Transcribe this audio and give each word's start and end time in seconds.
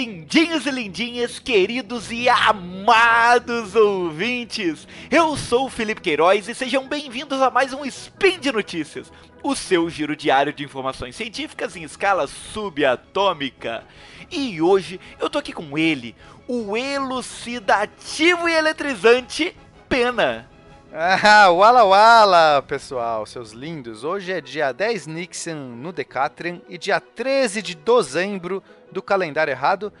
lindinhos 0.00 0.64
e 0.64 0.70
lindinhas, 0.70 1.38
queridos 1.38 2.10
e 2.10 2.26
amados 2.26 3.76
ouvintes! 3.76 4.88
Eu 5.10 5.36
sou 5.36 5.66
o 5.66 5.70
Felipe 5.70 6.00
Queiroz 6.00 6.48
e 6.48 6.54
sejam 6.54 6.88
bem-vindos 6.88 7.42
a 7.42 7.50
mais 7.50 7.74
um 7.74 7.84
Spin 7.84 8.38
de 8.40 8.50
Notícias, 8.50 9.12
o 9.42 9.54
seu 9.54 9.90
giro 9.90 10.16
diário 10.16 10.54
de 10.54 10.64
informações 10.64 11.14
científicas 11.14 11.76
em 11.76 11.82
escala 11.82 12.26
subatômica. 12.26 13.84
E 14.30 14.62
hoje 14.62 14.98
eu 15.20 15.28
tô 15.28 15.38
aqui 15.38 15.52
com 15.52 15.76
ele, 15.76 16.16
o 16.48 16.74
elucidativo 16.74 18.48
e 18.48 18.54
eletrizante 18.54 19.54
Pena. 19.86 20.48
Ah, 20.92 21.50
wala 21.50 21.84
wala, 21.84 22.62
pessoal, 22.62 23.24
seus 23.24 23.52
lindos. 23.52 24.02
Hoje 24.02 24.32
é 24.32 24.40
dia 24.40 24.72
10 24.72 25.06
Nixon 25.06 25.54
no 25.54 25.92
Decatrian 25.92 26.60
e 26.68 26.76
dia 26.76 26.98
13 26.98 27.62
de 27.62 27.76
dezembro 27.76 28.60
do 28.90 29.00
calendário 29.00 29.52
errado. 29.52 29.92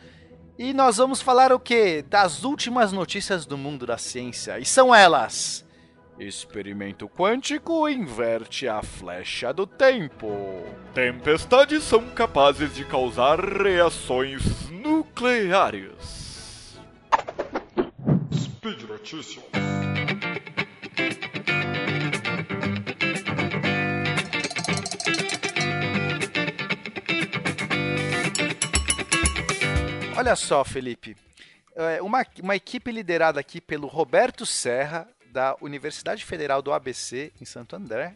E 0.58 0.72
nós 0.72 0.96
vamos 0.96 1.22
falar 1.22 1.52
o 1.52 1.60
que? 1.60 2.02
Das 2.02 2.42
últimas 2.42 2.90
notícias 2.90 3.46
do 3.46 3.56
mundo 3.56 3.86
da 3.86 3.96
ciência. 3.96 4.58
E 4.58 4.64
são 4.64 4.92
elas: 4.92 5.64
Experimento 6.18 7.08
quântico 7.08 7.88
inverte 7.88 8.66
a 8.66 8.82
flecha 8.82 9.52
do 9.52 9.68
tempo. 9.68 10.64
Tempestades 10.92 11.84
são 11.84 12.10
capazes 12.10 12.74
de 12.74 12.84
causar 12.84 13.38
reações 13.38 14.68
nucleares. 14.68 16.76
Speed 18.34 18.82
Notícias. 18.88 19.44
Olha 30.20 30.36
só, 30.36 30.62
Felipe. 30.62 31.16
É, 31.74 32.02
uma, 32.02 32.26
uma 32.42 32.54
equipe 32.54 32.92
liderada 32.92 33.40
aqui 33.40 33.58
pelo 33.58 33.86
Roberto 33.86 34.44
Serra, 34.44 35.08
da 35.32 35.56
Universidade 35.62 36.26
Federal 36.26 36.60
do 36.60 36.74
ABC, 36.74 37.32
em 37.40 37.46
Santo 37.46 37.74
André, 37.74 38.14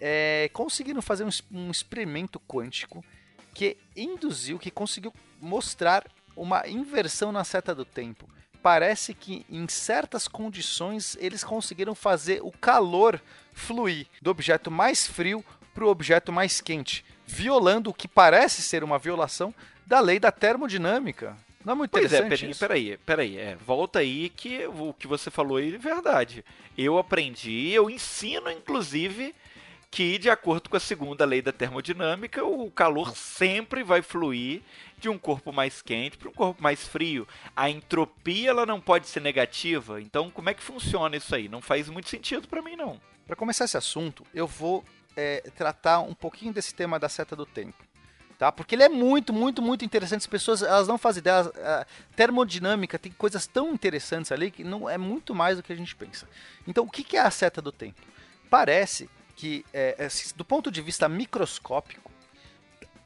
é, 0.00 0.48
conseguiram 0.52 1.02
fazer 1.02 1.24
um, 1.24 1.30
um 1.50 1.68
experimento 1.68 2.38
quântico 2.38 3.04
que 3.52 3.76
induziu, 3.96 4.56
que 4.56 4.70
conseguiu 4.70 5.12
mostrar 5.40 6.06
uma 6.36 6.68
inversão 6.68 7.32
na 7.32 7.42
seta 7.42 7.74
do 7.74 7.84
tempo. 7.84 8.30
Parece 8.62 9.12
que 9.12 9.44
em 9.50 9.66
certas 9.66 10.28
condições 10.28 11.16
eles 11.18 11.42
conseguiram 11.42 11.96
fazer 11.96 12.40
o 12.40 12.52
calor 12.52 13.20
fluir 13.52 14.06
do 14.22 14.30
objeto 14.30 14.70
mais 14.70 15.08
frio 15.08 15.44
para 15.74 15.84
o 15.84 15.88
objeto 15.88 16.32
mais 16.32 16.60
quente, 16.60 17.04
violando 17.26 17.90
o 17.90 17.94
que 17.94 18.06
parece 18.06 18.62
ser 18.62 18.84
uma 18.84 18.96
violação 18.96 19.52
da 19.86 20.00
lei 20.00 20.18
da 20.18 20.30
termodinâmica. 20.30 21.36
Não 21.64 21.74
é 21.74 21.76
muito 21.76 21.90
Pois 21.92 22.04
é, 22.04 22.06
interessante 22.06 22.40
Peninha, 22.40 22.50
isso? 22.50 22.60
peraí, 22.60 22.96
peraí, 22.98 23.38
é, 23.38 23.54
volta 23.56 24.00
aí 24.00 24.28
que 24.30 24.66
o 24.66 24.92
que 24.92 25.06
você 25.06 25.30
falou 25.30 25.58
aí 25.58 25.74
é 25.74 25.78
verdade. 25.78 26.44
Eu 26.76 26.98
aprendi, 26.98 27.70
eu 27.70 27.88
ensino, 27.88 28.50
inclusive, 28.50 29.32
que 29.90 30.18
de 30.18 30.28
acordo 30.28 30.68
com 30.68 30.76
a 30.76 30.80
segunda 30.80 31.24
lei 31.24 31.40
da 31.40 31.52
termodinâmica, 31.52 32.44
o 32.44 32.70
calor 32.70 33.16
sempre 33.16 33.84
vai 33.84 34.02
fluir 34.02 34.62
de 34.98 35.08
um 35.08 35.18
corpo 35.18 35.52
mais 35.52 35.82
quente 35.82 36.16
para 36.16 36.28
um 36.28 36.32
corpo 36.32 36.62
mais 36.62 36.86
frio. 36.88 37.28
A 37.54 37.68
entropia 37.70 38.50
ela 38.50 38.66
não 38.66 38.80
pode 38.80 39.06
ser 39.06 39.20
negativa, 39.20 40.00
então 40.00 40.30
como 40.30 40.48
é 40.50 40.54
que 40.54 40.62
funciona 40.62 41.16
isso 41.16 41.34
aí? 41.34 41.48
Não 41.48 41.60
faz 41.60 41.88
muito 41.88 42.08
sentido 42.08 42.48
para 42.48 42.62
mim 42.62 42.74
não. 42.74 43.00
Para 43.26 43.36
começar 43.36 43.66
esse 43.66 43.76
assunto, 43.76 44.26
eu 44.34 44.46
vou 44.46 44.84
é, 45.16 45.42
tratar 45.56 46.00
um 46.00 46.14
pouquinho 46.14 46.52
desse 46.52 46.74
tema 46.74 46.98
da 46.98 47.08
seta 47.08 47.36
do 47.36 47.46
tempo. 47.46 47.84
Tá? 48.42 48.50
Porque 48.50 48.74
ele 48.74 48.82
é 48.82 48.88
muito, 48.88 49.32
muito, 49.32 49.62
muito 49.62 49.84
interessante. 49.84 50.22
As 50.22 50.26
pessoas 50.26 50.62
elas 50.62 50.88
não 50.88 50.98
fazem 50.98 51.20
ideia. 51.20 51.42
A 51.64 51.86
termodinâmica 52.16 52.98
tem 52.98 53.12
coisas 53.12 53.46
tão 53.46 53.72
interessantes 53.72 54.32
ali 54.32 54.50
que 54.50 54.64
não 54.64 54.90
é 54.90 54.98
muito 54.98 55.32
mais 55.32 55.58
do 55.58 55.62
que 55.62 55.72
a 55.72 55.76
gente 55.76 55.94
pensa. 55.94 56.28
Então, 56.66 56.82
o 56.82 56.90
que 56.90 57.16
é 57.16 57.20
a 57.20 57.30
seta 57.30 57.62
do 57.62 57.70
tempo? 57.70 58.02
Parece 58.50 59.08
que, 59.36 59.64
é, 59.72 59.94
é, 59.96 60.08
do 60.34 60.44
ponto 60.44 60.72
de 60.72 60.82
vista 60.82 61.08
microscópico, 61.08 62.10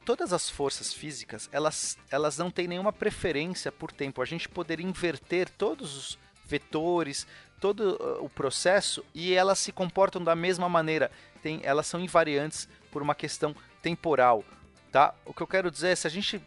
todas 0.06 0.32
as 0.32 0.48
forças 0.48 0.90
físicas 0.90 1.50
elas, 1.52 1.98
elas 2.10 2.38
não 2.38 2.50
têm 2.50 2.66
nenhuma 2.66 2.90
preferência 2.90 3.70
por 3.70 3.92
tempo. 3.92 4.22
A 4.22 4.24
gente 4.24 4.48
poderia 4.48 4.86
inverter 4.86 5.50
todos 5.50 5.94
os 5.94 6.18
vetores, 6.46 7.26
todo 7.60 7.98
uh, 8.00 8.24
o 8.24 8.30
processo 8.30 9.04
e 9.14 9.34
elas 9.34 9.58
se 9.58 9.70
comportam 9.70 10.24
da 10.24 10.34
mesma 10.34 10.66
maneira. 10.66 11.10
Tem, 11.42 11.60
elas 11.62 11.86
são 11.86 12.00
invariantes 12.00 12.66
por 12.90 13.02
uma 13.02 13.14
questão 13.14 13.54
temporal. 13.82 14.42
Tá? 14.96 15.14
O 15.26 15.34
que 15.34 15.42
eu 15.42 15.46
quero 15.46 15.70
dizer 15.70 15.88
é 15.88 15.94
se 15.94 16.06
a 16.06 16.10
gente, 16.10 16.40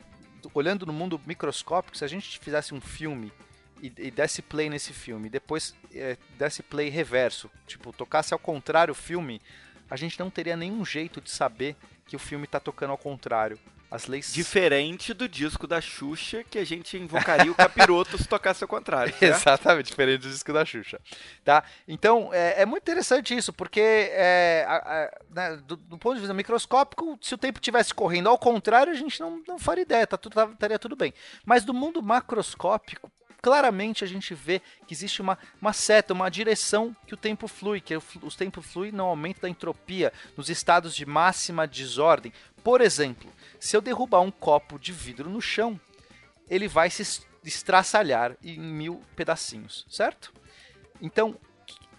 olhando 0.56 0.84
no 0.84 0.92
mundo 0.92 1.22
microscópico, 1.24 1.96
se 1.96 2.04
a 2.04 2.08
gente 2.08 2.40
fizesse 2.40 2.74
um 2.74 2.82
filme 2.82 3.32
e, 3.80 3.94
e 3.96 4.10
desse 4.10 4.42
play 4.42 4.72
nesse 4.72 4.92
filme, 4.92 5.30
depois 5.30 5.76
eh, 5.94 6.18
desse 6.36 6.64
play 6.64 6.90
reverso, 6.90 7.48
tipo, 7.68 7.94
tocasse 7.94 8.34
ao 8.34 8.40
contrário 8.40 8.92
o 8.94 8.96
filme, 8.96 9.40
a 9.88 9.96
gente 9.96 10.20
não 10.20 10.32
teria 10.32 10.58
nenhum 10.58 10.84
jeito 10.84 11.22
de 11.22 11.30
saber 11.30 11.76
que 12.08 12.16
o 12.16 12.20
filme 12.20 12.46
está 12.46 12.60
tocando 12.60 12.90
ao 12.90 12.98
contrário. 12.98 13.60
As 13.92 14.06
leis 14.06 14.32
Diferente 14.32 15.14
do 15.16 15.28
disco 15.28 15.66
da 15.66 15.82
Xuxa, 15.82 16.44
que 16.44 16.60
a 16.60 16.64
gente 16.66 16.96
invocaria 16.96 17.52
o 17.52 17.56
capiroto 17.56 18.18
se 18.20 18.28
tocasse 18.28 18.64
ao 18.64 18.68
contrário. 18.68 19.14
Exatamente, 19.20 19.88
diferente 19.88 20.22
do 20.22 20.30
disco 20.30 20.54
da 20.54 20.64
Xuxa. 20.64 21.02
Tá? 21.44 21.64
Então, 21.88 22.30
é, 22.32 22.62
é 22.62 22.66
muito 22.68 22.84
interessante 22.84 23.36
isso, 23.36 23.52
porque 23.52 23.80
é, 23.82 24.64
a- 24.68 24.76
a- 24.76 25.20
né, 25.34 25.56
do, 25.66 25.76
do 25.76 25.98
ponto 25.98 26.14
de 26.16 26.20
vista 26.22 26.34
microscópico, 26.36 27.18
se 27.22 27.34
o 27.34 27.38
tempo 27.38 27.60
tivesse 27.60 27.92
correndo 27.94 28.30
ao 28.30 28.38
contrário, 28.38 28.94
a 28.94 28.96
gente 28.96 29.20
não, 29.20 29.42
não 29.48 29.58
faria 29.58 29.82
ideia, 29.82 30.06
tá, 30.06 30.18
tudo- 30.18 30.34
tá- 30.36 30.50
estaria 30.54 30.78
tudo 30.78 30.96
bem. 30.96 31.12
Mas 31.44 31.64
do 31.66 31.74
mundo 31.74 32.02
macroscópico, 32.04 33.12
claramente 33.42 34.04
a 34.04 34.08
gente 34.08 34.34
vê 34.34 34.62
que 34.88 34.94
existe 34.94 35.22
uma, 35.22 35.38
uma 35.62 35.74
seta, 35.74 36.14
uma 36.14 36.30
direção 36.30 36.96
que 37.08 37.14
o 37.14 37.18
tempo 37.18 37.48
flui, 37.48 37.80
que 37.82 37.96
o, 37.96 38.04
o 38.22 38.32
tempo 38.32 38.62
flui 38.62 38.92
no 38.92 39.04
aumento 39.06 39.42
da 39.42 39.50
entropia, 39.50 40.12
nos 40.38 40.50
estados 40.50 40.96
de 40.96 41.06
máxima 41.06 41.68
desordem. 41.68 42.34
Por 42.64 42.82
exemplo, 42.82 43.32
se 43.60 43.76
eu 43.76 43.82
derrubar 43.82 44.22
um 44.22 44.32
copo 44.32 44.78
de 44.78 44.92
vidro 44.92 45.30
no 45.30 45.42
chão, 45.42 45.80
ele 46.50 46.68
vai 46.68 46.90
se 46.90 47.02
es- 47.02 47.28
estraçalhar 47.44 48.36
em 48.44 48.60
mil 48.60 49.04
pedacinhos, 49.16 49.86
certo? 49.90 50.34
Então, 51.02 51.38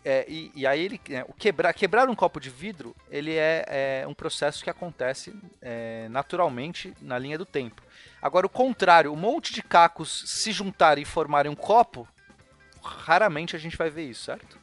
é, 0.04 0.24
e, 0.28 0.50
e 0.54 0.66
aí 0.66 0.84
ele, 0.84 1.00
é, 1.10 1.24
o 1.28 1.32
quebrar, 1.32 1.72
quebrar 1.74 2.08
um 2.08 2.14
copo 2.14 2.40
de 2.40 2.50
vidro, 2.50 2.94
ele 3.10 3.34
é, 3.36 4.02
é 4.02 4.06
um 4.08 4.14
processo 4.14 4.64
que 4.64 4.70
acontece 4.70 5.34
é, 5.60 6.08
naturalmente 6.08 6.94
na 7.00 7.18
linha 7.18 7.36
do 7.38 7.44
tempo. 7.46 7.82
Agora, 8.20 8.46
o 8.46 8.50
contrário, 8.50 9.12
um 9.12 9.16
monte 9.16 9.52
de 9.52 9.62
cacos 9.62 10.24
se 10.26 10.52
juntarem 10.52 11.02
e 11.02 11.06
formarem 11.06 11.50
um 11.50 11.56
copo, 11.56 12.08
raramente 12.82 13.56
a 13.56 13.58
gente 13.58 13.76
vai 13.76 13.90
ver 13.90 14.04
isso, 14.08 14.24
certo? 14.24 14.58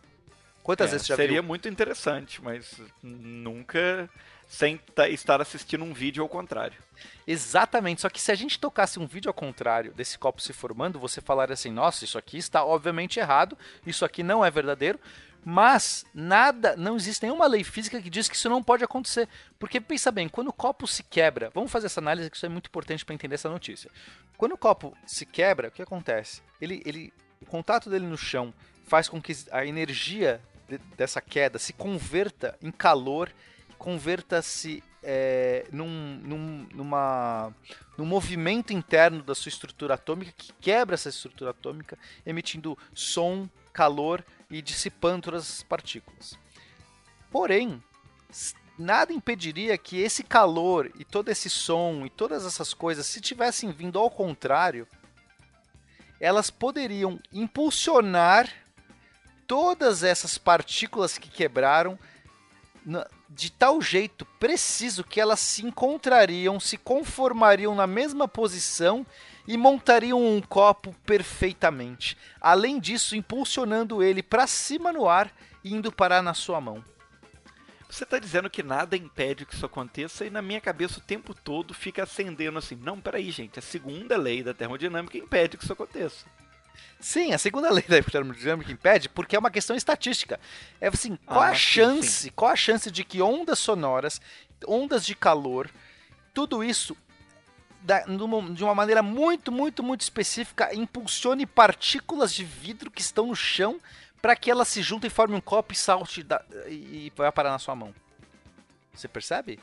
Quantas 0.64 0.92
É, 0.92 0.92
vezes 0.92 1.08
você 1.08 1.14
já 1.14 1.16
seria 1.16 1.42
viu? 1.42 1.44
muito 1.44 1.68
interessante, 1.70 2.42
mas 2.44 2.82
nunca 3.02 4.10
sem 4.48 4.78
ta- 4.78 5.10
estar 5.10 5.42
assistindo 5.42 5.84
um 5.84 5.94
vídeo 5.94 6.24
ao 6.24 6.30
contrário. 6.30 6.78
Exatamente, 7.26 8.02
só 8.02 8.10
que 8.10 8.22
se 8.22 8.32
a 8.32 8.36
gente 8.36 8.58
tocasse 8.60 8.98
um 9.00 9.06
vídeo 9.06 9.30
ao 9.30 9.34
contrário 9.34 9.94
desse 9.94 10.18
copo 10.18 10.42
se 10.42 10.54
formando, 10.54 11.00
você 11.00 11.20
falaria 11.22 11.54
assim: 11.54 11.72
nossa, 11.72 12.06
isso 12.06 12.18
aqui 12.18 12.38
está 12.38 12.64
obviamente 12.64 13.20
errado, 13.20 13.58
isso 13.86 14.06
aqui 14.06 14.24
não 14.24 14.44
é 14.46 14.50
verdadeiro, 14.50 15.00
mas 15.44 16.06
nada, 16.14 16.76
não 16.78 16.96
existe 16.96 17.24
nenhuma 17.24 17.46
lei 17.48 17.64
física 17.64 18.02
que 18.02 18.10
diz 18.10 18.28
que 18.30 18.36
isso 18.36 18.50
não 18.50 18.64
pode 18.64 18.84
acontecer. 18.84 19.28
Porque 19.60 19.80
pensa 19.82 20.12
bem, 20.12 20.28
quando 20.30 20.48
o 20.48 20.54
copo 20.54 20.88
se 20.88 21.04
quebra, 21.04 21.52
vamos 21.54 21.72
fazer 21.72 21.88
essa 21.88 22.00
análise 22.00 22.30
que 22.30 22.38
isso 22.38 22.46
é 22.46 22.50
muito 22.50 22.68
importante 22.68 23.04
para 23.06 23.14
entender 23.16 23.36
essa 23.36 23.50
notícia. 23.50 23.92
Quando 24.38 24.54
o 24.54 24.58
copo 24.58 24.96
se 25.06 25.26
quebra, 25.26 25.68
o 25.68 25.72
que 25.72 25.82
acontece? 25.82 26.42
Ele, 26.62 26.82
ele, 26.86 27.14
o 27.42 27.46
contato 27.46 27.90
dele 27.90 28.06
no 28.06 28.18
chão 28.18 28.54
faz 28.86 29.10
com 29.10 29.22
que 29.22 29.36
a 29.52 29.66
energia 29.66 30.42
de- 30.68 30.78
dessa 30.98 31.22
queda 31.22 31.60
se 31.60 31.74
converta 31.74 32.58
em 32.62 32.72
calor, 32.72 33.30
converta-se 33.78 34.84
é, 35.04 35.66
num, 35.72 36.20
num, 36.24 36.68
numa, 36.74 37.54
num 37.98 38.06
movimento 38.06 38.74
interno 38.74 39.24
da 39.24 39.34
sua 39.34 39.50
estrutura 39.50 39.94
atômica 39.94 40.34
que 40.38 40.52
quebra 40.60 40.96
essa 40.96 41.10
estrutura 41.10 41.52
atômica, 41.52 41.98
emitindo 42.26 42.78
som, 42.94 43.48
calor 43.72 44.24
e 44.50 44.62
dissipando 44.62 45.24
todas 45.24 45.50
as 45.50 45.64
partículas. 45.64 46.38
Porém, 47.32 47.82
nada 48.78 49.14
impediria 49.14 49.78
que 49.78 50.00
esse 50.00 50.24
calor 50.24 50.92
e 51.00 51.06
todo 51.06 51.30
esse 51.30 51.50
som 51.50 52.06
e 52.06 52.10
todas 52.10 52.46
essas 52.46 52.74
coisas, 52.74 53.06
se 53.06 53.22
tivessem 53.22 53.72
vindo 53.72 54.00
ao 54.00 54.10
contrário, 54.10 54.88
elas 56.20 56.50
poderiam 56.50 57.20
impulsionar 57.32 58.52
todas 59.46 60.04
essas 60.04 60.38
partículas 60.38 61.18
que 61.18 61.30
quebraram 61.30 61.98
de 63.30 63.52
tal 63.52 63.82
jeito 63.82 64.26
preciso 64.40 65.04
que 65.04 65.20
elas 65.20 65.40
se 65.40 65.66
encontrariam, 65.66 66.60
se 66.60 66.78
conformariam 66.78 67.76
na 67.76 67.86
mesma 67.86 68.28
posição 68.28 69.06
e 69.48 69.58
montariam 69.58 70.22
um 70.24 70.42
copo 70.42 70.96
perfeitamente. 71.06 72.18
Além 72.40 72.80
disso, 72.80 73.16
impulsionando 73.16 74.04
ele 74.04 74.22
para 74.22 74.48
cima 74.48 74.92
no 74.92 75.08
ar 75.08 75.32
e 75.64 75.74
indo 75.74 75.92
parar 75.92 76.22
na 76.22 76.34
sua 76.34 76.60
mão. 76.60 76.84
Você 77.90 78.04
está 78.04 78.20
dizendo 78.20 78.50
que 78.50 78.62
nada 78.62 78.98
impede 78.98 79.46
que 79.46 79.56
isso 79.56 79.66
aconteça 79.66 80.26
e 80.26 80.30
na 80.30 80.42
minha 80.42 80.60
cabeça 80.60 81.00
o 81.00 81.04
tempo 81.04 81.34
todo 81.34 81.74
fica 81.74 82.04
acendendo 82.04 82.58
assim. 82.58 82.76
Não, 82.76 83.00
peraí, 83.00 83.32
gente. 83.32 83.60
A 83.60 83.62
segunda 83.62 84.18
lei 84.18 84.44
da 84.44 84.54
termodinâmica 84.54 85.18
impede 85.18 85.58
que 85.58 85.64
isso 85.64 85.72
aconteça. 85.72 86.26
Sim, 87.00 87.34
a 87.34 87.38
segunda 87.38 87.70
lei 87.74 87.84
da 87.88 88.02
termodinâmica 88.02 88.72
impede 88.72 89.08
porque 89.10 89.36
é 89.36 89.40
uma 89.40 89.52
questão 89.52 89.76
estatística. 89.76 90.40
É 90.82 90.88
assim, 90.88 91.16
qual 91.26 91.42
Ah, 91.42 91.50
a 91.50 91.56
chance, 91.56 92.08
sim. 92.10 92.32
qual 92.36 92.52
a 92.52 92.56
chance 92.56 92.90
de 92.92 93.04
que 93.04 93.22
ondas 93.22 93.60
sonoras, 93.60 94.20
ondas 94.68 95.06
de 95.06 95.16
calor, 95.16 95.70
tudo 96.34 96.64
isso 96.64 96.96
da- 97.82 98.06
numa- 98.08 98.54
de 98.54 98.64
uma 98.64 98.74
maneira 98.76 99.02
muito, 99.04 99.52
muito, 99.52 99.82
muito 99.84 100.02
específica 100.02 100.74
impulsione 100.76 101.46
partículas 101.46 102.34
de 102.34 102.44
vidro 102.44 102.90
que 102.92 103.02
estão 103.02 103.28
no 103.28 103.36
chão 103.36 103.80
para 104.22 104.36
que 104.36 104.50
elas 104.50 104.68
se 104.68 104.82
juntem 104.82 105.08
e 105.08 105.12
formem 105.12 105.38
um 105.38 105.42
copo 105.42 105.74
e 105.74 105.76
salte 105.76 106.24
da- 106.24 106.44
e, 106.68 107.08
e 107.08 107.14
vai 107.16 107.32
parar 107.32 107.52
na 107.52 107.60
sua 107.60 107.76
mão. 107.76 107.94
Você 108.94 109.08
percebe? 109.08 109.60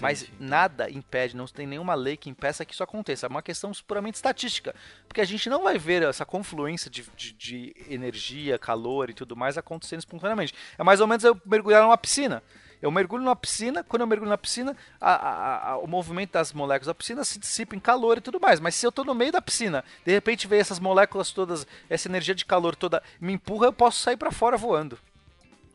Mas 0.00 0.22
Entendi. 0.22 0.36
nada 0.44 0.88
impede, 0.90 1.36
não 1.36 1.44
tem 1.46 1.66
nenhuma 1.66 1.94
lei 1.94 2.16
que 2.16 2.30
impeça 2.30 2.64
que 2.64 2.72
isso 2.72 2.84
aconteça. 2.84 3.26
É 3.26 3.28
uma 3.28 3.42
questão 3.42 3.72
puramente 3.86 4.14
estatística. 4.14 4.74
Porque 5.08 5.20
a 5.20 5.24
gente 5.24 5.50
não 5.50 5.64
vai 5.64 5.76
ver 5.76 6.02
essa 6.04 6.24
confluência 6.24 6.88
de, 6.88 7.04
de- 7.16 7.32
de 7.32 7.76
energia, 7.88 8.58
calor 8.60 9.10
e 9.10 9.14
tudo 9.14 9.34
mais 9.36 9.58
acontecendo 9.58 9.98
espontaneamente. 9.98 10.54
É 10.78 10.84
mais 10.84 11.00
ou 11.00 11.06
menos 11.08 11.24
eu 11.24 11.36
mergulhar 11.44 11.82
numa 11.82 11.98
piscina. 11.98 12.42
Eu 12.80 12.90
mergulho 12.90 13.22
na 13.24 13.34
piscina, 13.36 13.82
quando 13.84 14.02
eu 14.02 14.06
mergulho 14.06 14.28
na 14.30 14.38
piscina, 14.38 14.76
a- 15.00 15.14
a- 15.14 15.70
a- 15.70 15.78
o 15.78 15.86
movimento 15.86 16.32
das 16.32 16.52
moléculas 16.52 16.86
da 16.88 16.94
piscina 16.94 17.24
se 17.24 17.38
dissipa 17.38 17.74
em 17.76 17.80
calor 17.80 18.18
e 18.18 18.20
tudo 18.20 18.40
mais. 18.40 18.60
Mas 18.60 18.74
se 18.76 18.86
eu 18.86 18.90
estou 18.90 19.04
no 19.04 19.14
meio 19.14 19.32
da 19.32 19.42
piscina, 19.42 19.84
de 20.04 20.12
repente 20.12 20.46
vem 20.46 20.60
essas 20.60 20.78
moléculas 20.78 21.30
todas, 21.32 21.66
essa 21.90 22.08
energia 22.08 22.34
de 22.36 22.44
calor 22.44 22.74
toda 22.76 23.02
me 23.20 23.32
empurra, 23.32 23.66
eu 23.66 23.72
posso 23.72 23.98
sair 24.00 24.16
para 24.16 24.30
fora 24.32 24.56
voando. 24.56 24.96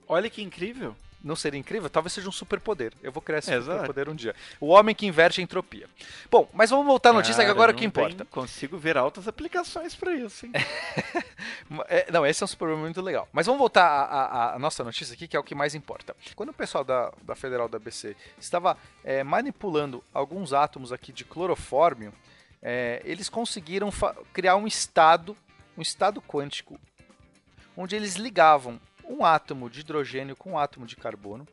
Olha 0.08 0.30
que 0.30 0.42
incrível. 0.42 0.96
Não 1.24 1.36
seria 1.36 1.60
incrível? 1.60 1.90
Talvez 1.90 2.14
seja 2.14 2.30
um 2.30 2.32
superpoder. 2.32 2.94
Eu 3.02 3.12
vou 3.12 3.22
criar 3.22 3.40
esse 3.40 3.52
Exato. 3.52 3.72
superpoder 3.72 4.08
um 4.08 4.16
dia. 4.16 4.36
O 4.60 4.68
homem 4.68 4.94
que 4.94 5.06
inverte 5.06 5.42
a 5.42 5.44
entropia. 5.44 5.90
Bom, 6.30 6.48
mas 6.54 6.70
vamos 6.70 6.86
voltar 6.86 7.10
à 7.10 7.14
notícia 7.14 7.36
que 7.38 7.42
Cara, 7.42 7.52
agora 7.52 7.72
é 7.72 7.76
o 7.76 7.78
que 7.78 7.84
importa. 7.86 8.18
tem- 8.24 8.28
Consigo 8.28 8.78
ver 8.78 8.98
altas 8.98 9.28
aplicações 9.28 9.96
para 9.96 10.14
isso, 10.14 10.46
hein? 10.46 10.52
É, 11.90 12.10
não, 12.12 12.26
esse 12.26 12.42
é 12.42 12.46
um 12.46 12.48
superpoder 12.48 12.82
muito 12.82 13.02
legal. 13.02 13.28
Mas 13.32 13.46
vamos 13.46 13.60
voltar 13.60 13.86
à, 13.86 14.04
à- 14.04 14.56
à 14.56 14.60
nossa 14.60 14.84
notícia 14.84 15.14
aqui, 15.14 15.28
que 15.28 15.36
é 15.36 15.40
o 15.40 15.44
que 15.44 15.54
mais 15.56 15.76
importa. 15.76 16.16
Quando 16.36 16.50
o 16.50 16.54
pessoal 16.54 16.84
da, 16.84 17.12
da 17.24 17.36
Federal 17.36 17.68
da 17.68 17.78
ABC 17.78 18.16
estava 18.40 18.78
é, 19.04 19.24
manipulando 19.24 20.04
alguns 20.14 20.54
átomos 20.54 20.92
aqui 20.94 21.12
de 21.12 21.26
clorofórmio, 21.26 22.14
é, 22.62 23.02
eles 23.04 23.28
conseguiram 23.28 23.92
criar 24.34 24.56
um 24.56 24.66
estado, 24.68 25.36
um 25.78 25.82
estado 25.82 26.22
quântico, 26.22 26.80
onde 27.76 27.96
eles 27.96 28.16
ligavam 28.16 28.80
um 29.08 29.26
átomo 29.26 29.70
de 29.70 29.80
hidrogênio 29.82 30.36
com 30.36 30.52
um 30.52 30.58
átomo 30.58 30.86
de 30.86 30.96
carbono, 30.96 31.48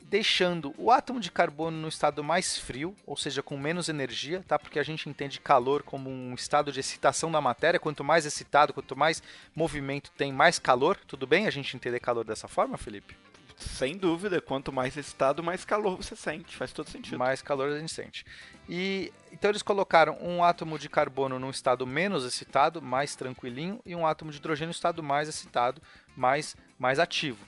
deixando 0.00 0.74
o 0.76 0.90
átomo 0.90 1.18
de 1.18 1.30
carbono 1.30 1.76
no 1.76 1.88
estado 1.88 2.22
mais 2.22 2.58
frio, 2.58 2.94
ou 3.06 3.16
seja, 3.16 3.42
com 3.42 3.56
menos 3.56 3.88
energia, 3.88 4.44
tá? 4.46 4.58
Porque 4.58 4.78
a 4.78 4.82
gente 4.82 5.08
entende 5.08 5.40
calor 5.40 5.82
como 5.82 6.10
um 6.10 6.34
estado 6.34 6.70
de 6.70 6.80
excitação 6.80 7.32
da 7.32 7.40
matéria. 7.40 7.80
Quanto 7.80 8.04
mais 8.04 8.26
excitado, 8.26 8.74
quanto 8.74 8.94
mais 8.94 9.22
movimento 9.54 10.10
tem, 10.10 10.30
mais 10.30 10.58
calor. 10.58 10.98
Tudo 11.06 11.26
bem 11.26 11.46
a 11.46 11.50
gente 11.50 11.74
entender 11.74 11.98
calor 11.98 12.24
dessa 12.24 12.46
forma, 12.46 12.76
Felipe? 12.76 13.16
Sem 13.62 13.96
dúvida, 13.96 14.40
quanto 14.40 14.72
mais 14.72 14.96
excitado, 14.96 15.42
mais 15.42 15.64
calor 15.64 15.96
você 15.96 16.14
sente. 16.16 16.56
Faz 16.56 16.72
todo 16.72 16.88
sentido. 16.90 17.18
mais 17.18 17.40
calor 17.42 17.70
a 17.70 17.78
gente 17.78 17.92
sente. 17.92 18.24
E 18.68 19.12
então 19.32 19.50
eles 19.50 19.62
colocaram 19.62 20.16
um 20.20 20.44
átomo 20.44 20.78
de 20.78 20.88
carbono 20.88 21.38
num 21.38 21.50
estado 21.50 21.86
menos 21.86 22.24
excitado, 22.24 22.80
mais 22.82 23.16
tranquilinho, 23.16 23.80
e 23.84 23.94
um 23.94 24.06
átomo 24.06 24.30
de 24.30 24.38
hidrogênio 24.38 24.68
no 24.68 24.72
estado 24.72 25.02
mais 25.02 25.28
excitado, 25.28 25.80
mais 26.16 26.56
mais 26.78 26.98
ativo. 26.98 27.44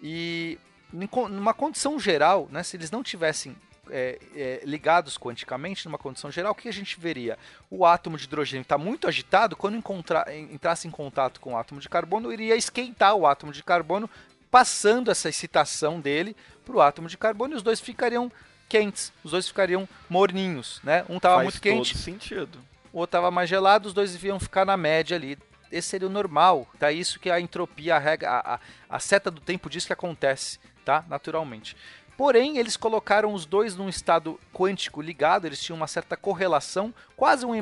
E 0.00 0.58
numa 0.92 1.54
condição 1.54 1.98
geral, 1.98 2.48
né, 2.50 2.62
se 2.62 2.76
eles 2.76 2.90
não 2.90 3.02
tivessem 3.02 3.56
é, 3.90 4.18
é, 4.34 4.60
ligados 4.64 5.16
quanticamente, 5.18 5.86
numa 5.86 5.98
condição 5.98 6.30
geral, 6.30 6.52
o 6.52 6.54
que 6.54 6.68
a 6.68 6.72
gente 6.72 6.98
veria? 7.00 7.38
O 7.70 7.84
átomo 7.84 8.16
de 8.16 8.24
hidrogênio 8.24 8.62
está 8.62 8.78
muito 8.78 9.08
agitado, 9.08 9.56
quando 9.56 9.76
encontra- 9.76 10.26
entrasse 10.34 10.86
em 10.86 10.90
contato 10.90 11.40
com 11.40 11.54
o 11.54 11.56
átomo 11.56 11.80
de 11.80 11.88
carbono, 11.88 12.32
iria 12.32 12.54
esquentar 12.56 13.14
o 13.14 13.26
átomo 13.26 13.52
de 13.52 13.62
carbono, 13.62 14.08
passando 14.52 15.10
essa 15.10 15.28
excitação 15.28 15.98
dele 16.00 16.36
para 16.64 16.76
o 16.76 16.80
átomo 16.80 17.08
de 17.08 17.18
carbono, 17.18 17.54
e 17.54 17.56
os 17.56 17.62
dois 17.62 17.80
ficariam 17.80 18.30
quentes, 18.68 19.12
os 19.24 19.32
dois 19.32 19.48
ficariam 19.48 19.88
morninhos, 20.08 20.78
né? 20.84 21.04
Um 21.08 21.16
estava 21.16 21.42
muito 21.42 21.60
quente, 21.60 21.98
sentido. 21.98 22.58
o 22.92 22.98
outro 22.98 23.16
estava 23.16 23.30
mais 23.30 23.48
gelado, 23.48 23.88
os 23.88 23.94
dois 23.94 24.22
iam 24.22 24.38
ficar 24.38 24.64
na 24.64 24.76
média 24.76 25.16
ali. 25.16 25.36
Esse 25.70 25.88
seria 25.88 26.06
o 26.06 26.10
normal, 26.10 26.68
tá? 26.78 26.92
Isso 26.92 27.18
que 27.18 27.30
a 27.30 27.40
entropia, 27.40 27.96
a, 27.96 27.98
regra, 27.98 28.30
a, 28.30 28.54
a, 28.54 28.60
a 28.90 28.98
seta 29.00 29.30
do 29.30 29.40
tempo 29.40 29.70
diz 29.70 29.86
que 29.86 29.92
acontece, 29.92 30.58
tá? 30.84 31.02
Naturalmente. 31.08 31.74
Porém, 32.14 32.58
eles 32.58 32.76
colocaram 32.76 33.32
os 33.32 33.46
dois 33.46 33.74
num 33.74 33.88
estado 33.88 34.38
quântico 34.52 35.00
ligado, 35.00 35.46
eles 35.46 35.60
tinham 35.62 35.76
uma 35.78 35.86
certa 35.86 36.14
correlação, 36.14 36.94
quase 37.16 37.44
um, 37.46 37.52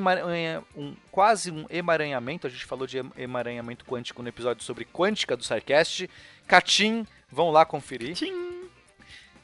um- 0.77 0.97
quase 1.11 1.53
um 1.53 1.67
emaranhamento. 1.71 2.49
A 2.49 2.51
gente 2.51 2.65
falou 2.67 2.85
de 2.87 2.99
em- 2.99 3.13
emaranhamento 3.17 3.85
quântico 3.85 4.23
no 4.23 4.29
episódio 4.29 4.65
sobre 4.65 4.85
quântica 4.85 5.37
do 5.37 5.45
SciCast. 5.45 6.11
Catim, 6.51 7.07
vão 7.31 7.53
lá 7.53 7.65
conferir. 7.65 8.17
Tchim! 8.17 8.69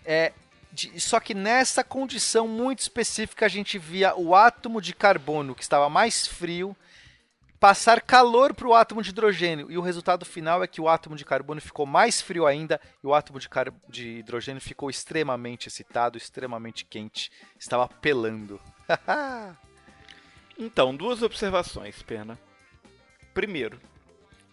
É, 0.04 0.32
de- 0.72 0.98
só 1.00 1.20
que 1.20 1.34
nessa 1.34 1.84
condição 1.84 2.48
muito 2.48 2.80
específica 2.80 3.46
a 3.46 3.48
gente 3.48 3.78
via 3.78 4.16
o 4.16 4.34
átomo 4.34 4.80
de 4.80 4.92
carbono 4.92 5.54
que 5.54 5.62
estava 5.62 5.88
mais 5.88 6.26
frio 6.26 6.76
passar 7.60 8.00
calor 8.00 8.52
para 8.52 8.66
o 8.66 8.74
átomo 8.74 9.02
de 9.02 9.10
hidrogênio 9.10 9.70
e 9.70 9.78
o 9.78 9.80
resultado 9.80 10.24
final 10.24 10.64
é 10.64 10.66
que 10.66 10.80
o 10.80 10.88
átomo 10.88 11.14
de 11.14 11.24
carbono 11.24 11.60
ficou 11.60 11.86
mais 11.86 12.20
frio 12.20 12.44
ainda 12.44 12.80
e 13.02 13.06
o 13.06 13.14
átomo 13.14 13.38
de, 13.38 13.48
de 13.88 14.08
hidrogênio 14.18 14.60
ficou 14.60 14.90
extremamente 14.90 15.68
excitado, 15.68 16.18
extremamente 16.18 16.84
quente, 16.84 17.30
estava 17.56 17.86
pelando. 17.88 18.60
Então, 20.58 20.96
duas 20.96 21.22
observações, 21.22 22.02
Pena. 22.02 22.38
Primeiro, 23.34 23.78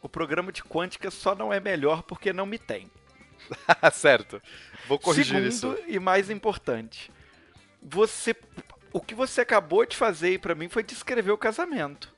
o 0.03 0.09
programa 0.09 0.51
de 0.51 0.61
quântica 0.61 1.09
só 1.09 1.33
não 1.33 1.51
é 1.51 1.61
melhor 1.61 2.03
porque 2.03 2.33
não 2.33 2.45
me 2.45 2.59
tem. 2.59 2.91
certo. 3.93 4.41
Vou 4.85 4.99
corrigir 4.99 5.49
Segundo, 5.49 5.79
isso. 5.79 5.83
e 5.87 5.97
mais 5.97 6.29
importante, 6.29 7.09
você 7.81 8.35
o 8.91 9.01
que 9.01 9.15
você 9.15 9.41
acabou 9.41 9.85
de 9.85 9.97
fazer 9.97 10.27
aí 10.27 10.37
pra 10.37 10.53
mim 10.53 10.69
foi 10.69 10.83
descrever 10.83 11.31
o 11.31 11.37
casamento. 11.37 12.13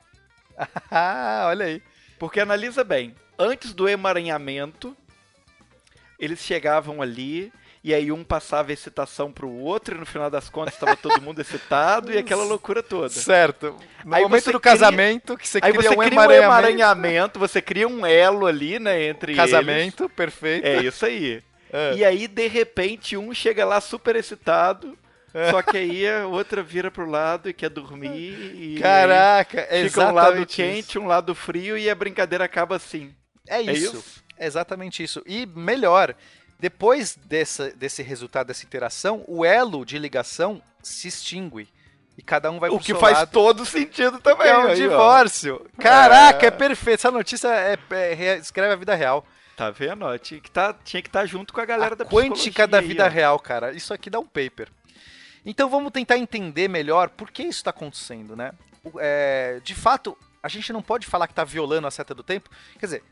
Ah, 0.90 1.44
olha 1.48 1.66
aí. 1.66 1.82
Porque 2.18 2.40
analisa 2.40 2.82
bem, 2.82 3.14
antes 3.38 3.74
do 3.74 3.86
emaranhamento, 3.86 4.96
eles 6.18 6.38
chegavam 6.40 7.02
ali 7.02 7.52
e 7.88 7.94
aí 7.94 8.10
um 8.10 8.24
passava 8.24 8.72
excitação 8.72 9.30
pro 9.30 9.48
outro 9.48 9.94
e 9.94 9.98
no 10.00 10.04
final 10.04 10.28
das 10.28 10.48
contas 10.50 10.74
estava 10.74 10.96
todo 10.96 11.22
mundo 11.22 11.40
excitado 11.40 12.12
e 12.12 12.18
aquela 12.18 12.42
loucura 12.44 12.82
toda. 12.82 13.08
Certo. 13.08 13.76
No 14.04 14.12
Aí 14.12 14.24
momento 14.24 14.50
do 14.50 14.58
cria- 14.58 14.72
casamento, 14.72 15.36
que 15.36 15.46
você 15.46 15.60
Aí 15.62 15.72
cria 15.72 15.90
você 15.90 15.94
um 15.96 15.98
cria 16.00 16.10
um 16.10 16.12
emaranhamento, 16.14 16.44
emaranhamento, 16.44 17.38
você 17.38 17.62
cria 17.62 17.86
um 17.86 18.04
elo 18.04 18.44
ali, 18.44 18.80
né, 18.80 19.04
entre 19.04 19.36
casamento, 19.36 20.08
perfeito. 20.08 20.66
eles. 20.66 20.84
É 20.84 20.88
isso 20.88 21.06
aí. 21.06 21.42
É. 21.72 21.94
E 21.94 22.04
aí, 22.04 22.26
de 22.26 22.48
repente, 22.48 23.16
um 23.16 23.32
chega 23.32 23.64
lá 23.64 23.80
super 23.80 24.16
excitado, 24.16 24.98
só 25.50 25.62
que 25.62 25.76
aí 25.76 26.08
a 26.08 26.26
outra 26.26 26.64
vira 26.64 26.90
pro 26.90 27.08
lado 27.08 27.48
e 27.48 27.52
quer 27.52 27.70
dormir. 27.70 28.34
E 28.54 28.80
Caraca, 28.80 29.64
é 29.70 29.84
fica 29.88 30.08
um 30.08 30.12
lado 30.14 30.44
quente, 30.46 30.90
isso. 30.90 31.00
um 31.00 31.06
lado 31.06 31.34
frio 31.36 31.78
e 31.78 31.88
a 31.88 31.94
brincadeira 31.94 32.44
acaba 32.44 32.74
assim. 32.74 33.14
É 33.48 33.60
isso. 33.62 33.96
isso? 33.96 34.24
É 34.36 34.44
exatamente 34.46 35.02
isso. 35.04 35.22
E 35.24 35.46
melhor, 35.46 36.14
depois 36.58 37.16
dessa, 37.24 37.70
desse 37.72 38.02
resultado 38.02 38.46
dessa 38.48 38.64
interação, 38.64 39.24
o 39.26 39.44
elo 39.44 39.84
de 39.84 39.98
ligação 39.98 40.62
se 40.82 41.08
extingue. 41.08 41.68
E 42.18 42.22
cada 42.22 42.50
um 42.50 42.58
vai 42.58 42.70
o 42.70 42.74
pro 42.74 42.80
que 42.80 42.86
seu 42.92 42.98
faz 42.98 43.18
lado. 43.18 43.30
todo 43.30 43.66
sentido 43.66 44.18
também. 44.20 44.46
Que 44.46 44.48
é 44.52 44.56
um 44.58 44.62
aí, 44.68 44.70
ó. 44.70 44.74
divórcio. 44.74 45.66
Caraca, 45.78 46.46
é, 46.46 46.48
É. 46.48 46.50
perfeito. 46.50 47.00
Essa 47.00 47.10
notícia 47.10 47.48
é, 47.48 47.78
é- 47.90 48.14
re- 48.14 48.36
escreve 48.38 48.72
a 48.72 48.76
vida 48.76 48.94
real. 48.94 49.26
Tá 49.54 49.70
vendo? 49.70 50.04
ó? 50.04 50.16
Tinha 50.16 50.40
que 50.40 50.50
tá, 50.50 50.74
tinha 50.84 51.02
que 51.02 51.08
estar 51.08 51.26
junto 51.26 51.52
com 51.52 51.60
a 51.60 51.64
galera 51.66 51.94
a 51.94 51.96
da 51.96 52.04
quântica 52.06 52.66
da 52.66 52.78
aí, 52.78 52.86
vida 52.88 53.04
ó. 53.04 53.08
real, 53.08 53.38
cara. 53.38 53.72
Isso 53.72 53.92
aqui 53.92 54.08
dá 54.08 54.18
um 54.18 54.26
paper. 54.26 54.68
Então 55.44 55.68
vamos 55.68 55.92
tentar 55.92 56.16
entender 56.18 56.68
melhor 56.68 57.10
por 57.10 57.30
que 57.30 57.42
isso 57.42 57.58
está 57.60 57.70
acontecendo, 57.70 58.34
né? 58.34 58.52
O- 58.82 58.92
é, 58.98 59.60
de 59.62 59.74
fato, 59.74 60.16
a 60.42 60.48
gente 60.48 60.72
não 60.72 60.80
pode 60.82 61.06
falar 61.06 61.26
que 61.26 61.32
está 61.32 61.44
violando 61.44 61.86
a 61.86 61.90
seta 61.90 62.14
do 62.14 62.22
tempo. 62.22 62.48
Quer 62.78 62.86
dizer, 62.86 63.04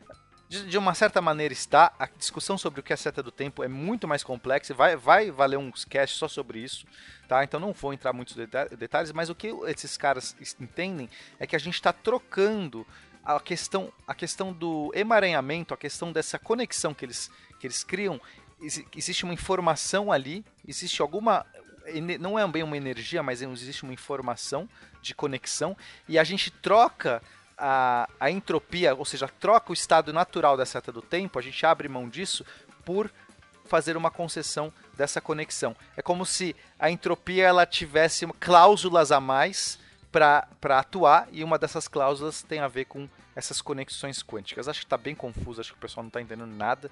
de, 0.47 0.65
de 0.67 0.77
uma 0.77 0.93
certa 0.93 1.21
maneira 1.21 1.53
está. 1.53 1.93
A 1.97 2.07
discussão 2.17 2.57
sobre 2.57 2.79
o 2.79 2.83
que 2.83 2.93
é 2.93 2.95
seta 2.95 3.21
do 3.23 3.31
tempo 3.31 3.63
é 3.63 3.67
muito 3.67 4.07
mais 4.07 4.23
complexa. 4.23 4.73
e 4.73 4.75
Vai, 4.75 4.95
vai 4.95 5.31
valer 5.31 5.57
um 5.57 5.71
cast 5.89 6.17
só 6.17 6.27
sobre 6.27 6.59
isso, 6.59 6.85
tá? 7.27 7.43
Então 7.43 7.59
não 7.59 7.73
vou 7.73 7.93
entrar 7.93 8.13
muitos 8.13 8.35
deta- 8.35 8.69
detalhes, 8.75 9.11
mas 9.11 9.29
o 9.29 9.35
que 9.35 9.47
esses 9.67 9.97
caras 9.97 10.35
entendem 10.59 11.09
é 11.39 11.47
que 11.47 11.55
a 11.55 11.59
gente 11.59 11.75
está 11.75 11.91
trocando 11.91 12.85
a 13.23 13.39
questão, 13.39 13.91
a 14.07 14.13
questão 14.13 14.53
do 14.53 14.91
emaranhamento, 14.93 15.73
a 15.73 15.77
questão 15.77 16.11
dessa 16.11 16.37
conexão 16.37 16.93
que 16.93 17.05
eles, 17.05 17.31
que 17.59 17.65
eles 17.67 17.83
criam. 17.83 18.21
Exi- 18.61 18.87
Existe 18.95 19.23
uma 19.23 19.33
informação 19.33 20.11
ali, 20.11 20.45
existe 20.67 21.01
alguma. 21.01 21.45
Não 22.19 22.37
é 22.39 22.47
bem 22.47 22.63
uma 22.63 22.77
energia, 22.77 23.21
mas 23.21 23.41
existe 23.43 23.83
uma 23.83 23.93
informação 23.93 24.67
de 25.03 25.13
conexão, 25.13 25.77
e 26.09 26.17
a 26.17 26.23
gente 26.23 26.49
troca 26.49 27.21
a, 27.57 28.09
a 28.19 28.29
entropia, 28.29 28.93
ou 28.95 29.05
seja, 29.05 29.27
troca 29.39 29.71
o 29.71 29.73
estado 29.73 30.11
natural 30.11 30.57
da 30.57 30.65
seta 30.65 30.91
do 30.91 31.01
tempo, 31.01 31.39
a 31.39 31.41
gente 31.41 31.65
abre 31.65 31.87
mão 31.87 32.07
disso 32.09 32.45
por 32.83 33.09
fazer 33.65 33.97
uma 33.97 34.11
concessão 34.11 34.71
dessa 34.95 35.19
conexão. 35.19 35.75
É 35.97 36.01
como 36.01 36.25
se 36.25 36.55
a 36.79 36.89
entropia 36.89 37.45
ela 37.45 37.65
tivesse 37.65 38.25
cláusulas 38.39 39.11
a 39.11 39.19
mais 39.19 39.79
para 40.11 40.47
atuar 40.79 41.27
e 41.31 41.43
uma 41.43 41.57
dessas 41.57 41.87
cláusulas 41.87 42.41
tem 42.41 42.59
a 42.59 42.67
ver 42.67 42.85
com 42.85 43.09
essas 43.35 43.61
conexões 43.61 44.23
quânticas. 44.23 44.67
Acho 44.67 44.79
que 44.79 44.85
está 44.85 44.97
bem 44.97 45.13
confuso, 45.13 45.59
acho 45.59 45.73
que 45.73 45.77
o 45.77 45.81
pessoal 45.81 46.03
não 46.03 46.09
está 46.09 46.21
entendendo 46.21 46.47
nada. 46.47 46.89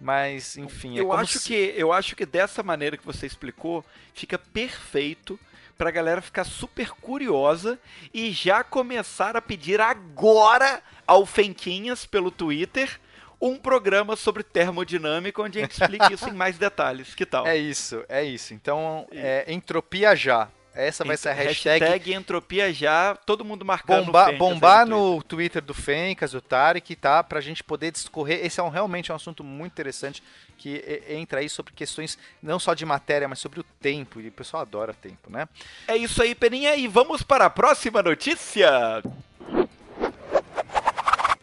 Mas, 0.00 0.56
enfim, 0.56 0.98
é 0.98 1.00
eu 1.00 1.12
acho 1.12 1.38
se... 1.38 1.48
que 1.48 1.74
eu 1.76 1.92
acho 1.92 2.16
que 2.16 2.26
dessa 2.26 2.62
maneira 2.62 2.96
que 2.96 3.04
você 3.04 3.26
explicou 3.26 3.84
fica 4.14 4.38
perfeito 4.38 5.38
para 5.76 5.88
a 5.88 5.92
galera 5.92 6.22
ficar 6.22 6.44
super 6.44 6.90
curiosa 6.90 7.78
e 8.12 8.30
já 8.30 8.62
começar 8.62 9.36
a 9.36 9.42
pedir 9.42 9.80
agora 9.80 10.82
ao 11.06 11.26
Fenquinhas 11.26 12.06
pelo 12.06 12.30
Twitter 12.30 13.00
um 13.40 13.56
programa 13.56 14.14
sobre 14.14 14.44
termodinâmica 14.44 15.42
onde 15.42 15.58
a 15.58 15.62
gente 15.62 15.72
explique 15.72 16.12
isso 16.14 16.28
em 16.28 16.32
mais 16.32 16.56
detalhes. 16.56 17.14
Que 17.14 17.26
tal? 17.26 17.44
É 17.46 17.56
isso, 17.56 18.04
é 18.08 18.22
isso. 18.22 18.54
Então, 18.54 19.06
é, 19.10 19.44
entropia 19.52 20.14
já. 20.14 20.48
Essa 20.74 21.04
vai 21.04 21.16
ser 21.16 21.30
a 21.30 21.32
hashtag. 21.32 21.84
Hashtag 21.84 22.14
entropia 22.14 22.72
já, 22.72 23.14
todo 23.14 23.44
mundo 23.44 23.64
marcando 23.64 24.06
Bomba, 24.06 24.24
Fencas 24.24 24.38
Bombar 24.38 24.86
no 24.86 25.22
Twitter. 25.22 25.28
Twitter 25.28 25.62
do 25.62 25.74
Fencas, 25.74 26.32
do 26.32 26.40
Tarek, 26.40 26.96
tá? 26.96 27.22
Pra 27.22 27.40
gente 27.40 27.62
poder 27.62 27.90
discorrer. 27.90 28.44
Esse 28.44 28.58
é 28.58 28.62
um, 28.62 28.68
realmente 28.70 29.12
um 29.12 29.14
assunto 29.14 29.44
muito 29.44 29.72
interessante 29.72 30.22
que 30.56 31.02
entra 31.08 31.40
aí 31.40 31.48
sobre 31.48 31.72
questões 31.72 32.16
não 32.42 32.58
só 32.58 32.72
de 32.72 32.86
matéria, 32.86 33.28
mas 33.28 33.38
sobre 33.38 33.60
o 33.60 33.64
tempo. 33.80 34.20
E 34.20 34.28
o 34.28 34.32
pessoal 34.32 34.62
adora 34.62 34.94
tempo, 34.94 35.30
né? 35.30 35.48
É 35.86 35.96
isso 35.96 36.22
aí, 36.22 36.34
Peninha. 36.34 36.74
E 36.76 36.86
vamos 36.86 37.22
para 37.22 37.46
a 37.46 37.50
próxima 37.50 38.02
notícia. 38.02 39.02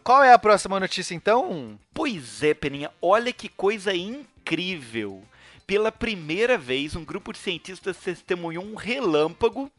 Qual 0.04 0.24
é 0.24 0.34
a 0.34 0.40
próxima 0.40 0.80
notícia, 0.80 1.14
então? 1.14 1.78
Pois 1.94 2.42
é, 2.42 2.56
Peninha. 2.56 2.90
Olha 3.00 3.32
que 3.32 3.48
coisa 3.48 3.94
incrível. 3.94 5.22
Pela 5.70 5.92
primeira 5.92 6.58
vez, 6.58 6.96
um 6.96 7.06
grupo 7.06 7.32
de 7.32 7.38
cientistas 7.38 7.96
testemunhou 7.96 8.66
um 8.66 8.74
relâmpago 8.74 9.72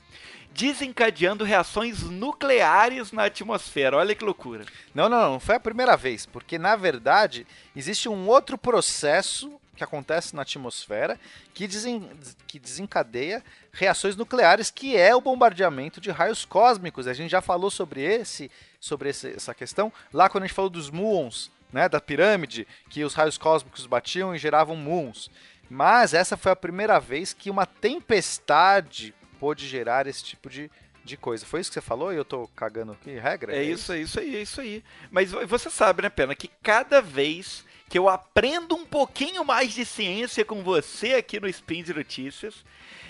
desencadeando 0.55 1.43
reações 1.43 2.03
nucleares 2.05 3.11
na 3.11 3.25
atmosfera. 3.25 3.97
Olha 3.97 4.15
que 4.15 4.25
loucura. 4.25 4.65
Não, 4.95 5.09
não, 5.09 5.33
não 5.33 5.41
foi 5.41 5.57
a 5.57 5.61
primeira 5.61 5.97
vez, 5.97 6.27
porque 6.27 6.61
na 6.61 6.77
verdade 6.77 7.45
existe 7.75 8.09
um 8.09 8.29
outro 8.29 8.57
processo 8.57 9.53
que 9.75 9.83
acontece 9.83 10.37
na 10.37 10.43
atmosfera 10.43 11.19
que, 11.53 11.67
desen 11.67 12.09
que 12.47 12.61
desencadeia 12.61 13.43
reações 13.73 14.15
nucleares, 14.15 14.71
que 14.71 14.97
é 14.97 15.13
o 15.17 15.21
bombardeamento 15.21 16.01
de 16.01 16.13
raios 16.13 16.45
cósmicos. 16.45 17.09
A 17.09 17.13
gente 17.15 17.33
já 17.33 17.41
falou 17.41 17.69
sobre 17.69 18.01
esse, 18.01 18.49
sobre 18.79 19.09
esse, 19.09 19.31
essa 19.31 19.53
questão 19.53 19.93
lá 20.13 20.29
quando 20.29 20.45
a 20.45 20.47
gente 20.47 20.55
falou 20.55 20.71
dos 20.71 20.89
muons, 20.89 21.51
né, 21.73 21.89
da 21.89 22.01
pirâmide, 22.01 22.65
que 22.89 23.03
os 23.03 23.15
raios 23.15 23.37
cósmicos 23.37 23.87
batiam 23.87 24.33
e 24.33 24.39
geravam 24.39 24.77
muons. 24.77 25.29
Mas 25.71 26.13
essa 26.13 26.37
foi 26.37 26.51
a 26.51 26.57
primeira 26.57 26.99
vez 26.99 27.33
que 27.33 27.49
uma 27.49 27.65
tempestade 27.65 29.15
pôde 29.39 29.69
gerar 29.69 30.09
esse 30.09 30.25
tipo 30.25 30.51
de, 30.51 30.69
de 31.05 31.17
coisa. 31.17 31.47
Foi 31.47 31.61
isso 31.61 31.71
que 31.71 31.75
você 31.75 31.81
falou 31.81 32.13
e 32.13 32.17
eu 32.17 32.25
tô 32.25 32.49
cagando 32.57 32.91
aqui 32.93 33.15
regra? 33.15 33.55
É, 33.55 33.61
é 33.61 33.63
isso, 33.63 33.93
é 33.93 34.01
isso 34.01 34.19
aí, 34.19 34.37
é 34.37 34.43
isso 34.43 34.61
aí. 34.61 34.83
Mas 35.13 35.31
você 35.31 35.71
sabe, 35.71 36.03
né, 36.03 36.11
Pena, 36.11 36.35
que 36.35 36.49
cada 36.61 37.01
vez 37.01 37.65
que 37.89 37.97
eu 37.97 38.09
aprendo 38.09 38.75
um 38.75 38.85
pouquinho 38.85 39.45
mais 39.45 39.73
de 39.73 39.85
ciência 39.85 40.45
com 40.45 40.63
você 40.63 41.15
aqui 41.15 41.39
no 41.39 41.49
Spin 41.49 41.85
de 41.85 41.95
Notícias, 41.95 42.65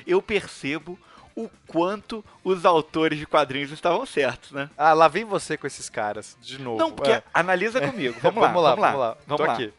eu 0.06 0.20
percebo 0.20 0.98
o 1.34 1.48
quanto 1.66 2.24
os 2.44 2.64
autores 2.66 3.18
de 3.18 3.26
quadrinhos 3.26 3.70
estavam 3.70 4.04
certos, 4.04 4.52
né? 4.52 4.68
Ah, 4.76 4.92
lá 4.92 5.08
vem 5.08 5.24
você 5.24 5.56
com 5.56 5.66
esses 5.66 5.88
caras, 5.88 6.36
de 6.40 6.60
novo. 6.60 6.78
Não, 6.78 6.92
porque 6.92 7.12
é. 7.12 7.22
analisa 7.32 7.80
comigo. 7.80 8.16
Vamos, 8.20 8.42
lá, 8.42 8.48
vamos 8.48 8.62
lá, 8.62 8.74
vamos 8.74 9.00
lá. 9.00 9.16
Vamos 9.26 9.46
lá. 9.46 9.52
aqui. 9.54 9.72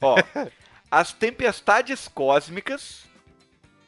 Ó, 0.00 0.16
as 0.90 1.12
tempestades 1.12 2.08
cósmicas 2.08 3.04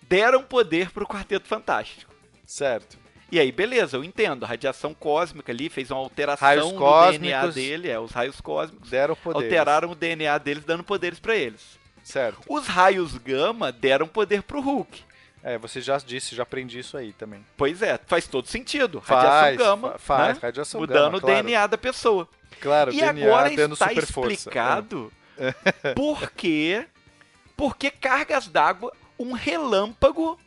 deram 0.02 0.42
poder 0.42 0.90
pro 0.90 1.06
Quarteto 1.06 1.48
Fantástico. 1.48 2.12
Certo. 2.46 2.98
E 3.30 3.40
aí, 3.40 3.50
beleza, 3.50 3.96
eu 3.96 4.04
entendo. 4.04 4.44
A 4.44 4.48
radiação 4.48 4.92
cósmica 4.92 5.50
ali 5.50 5.70
fez 5.70 5.90
uma 5.90 6.00
alteração 6.00 6.46
raios 6.46 6.72
no 6.72 7.10
DNA 7.12 7.46
dele, 7.46 7.88
é, 7.88 7.98
os 7.98 8.12
raios 8.12 8.40
cósmicos 8.42 8.90
deram 8.90 9.16
poderes. 9.16 9.46
alteraram 9.46 9.90
o 9.90 9.94
DNA 9.94 10.36
deles, 10.36 10.64
dando 10.64 10.84
poderes 10.84 11.18
para 11.18 11.34
eles. 11.34 11.80
Certo. 12.04 12.40
Os 12.46 12.66
raios 12.66 13.16
gama 13.16 13.72
deram 13.72 14.06
poder 14.06 14.42
pro 14.42 14.60
Hulk. 14.60 15.02
É, 15.42 15.58
você 15.58 15.80
já 15.80 15.96
disse, 15.96 16.36
já 16.36 16.42
aprendi 16.42 16.78
isso 16.78 16.96
aí 16.96 17.12
também. 17.12 17.44
Pois 17.56 17.82
é, 17.82 17.98
faz 18.06 18.26
todo 18.26 18.46
sentido. 18.46 19.00
Faz, 19.00 19.24
radiação 19.24 19.56
gama, 19.56 19.98
faz, 19.98 20.34
né? 20.34 20.40
radiação 20.42 20.80
mudando 20.80 21.04
gama, 21.04 21.16
o 21.16 21.20
claro. 21.20 21.42
DNA 21.42 21.66
da 21.66 21.78
pessoa. 21.78 22.28
Claro, 22.60 22.92
e 22.92 22.98
DNA 22.98 23.26
agora 23.26 23.50
dando 23.56 23.72
está 23.72 23.92
explicado 23.92 25.12
por 25.96 26.30
que, 26.30 26.84
por 27.56 27.76
que 27.76 27.90
cargas 27.90 28.48
d'água, 28.48 28.92
um 29.18 29.32
relâmpago 29.32 30.38